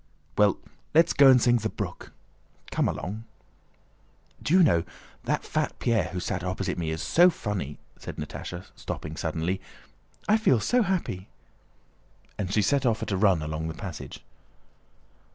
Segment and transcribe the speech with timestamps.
[0.35, 0.57] "Well,
[0.95, 2.11] let's go and sing 'The Brook.'"
[2.71, 3.25] "Come along!"
[4.41, 4.83] "Do you know,
[5.25, 9.61] that fat Pierre who sat opposite me is so funny!" said Natásha, stopping suddenly.
[10.27, 11.27] "I feel so happy!"
[12.39, 14.25] And she set off at a run along the passage.